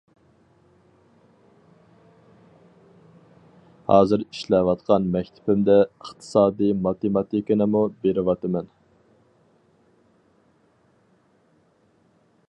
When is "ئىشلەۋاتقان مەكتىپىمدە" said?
4.27-5.77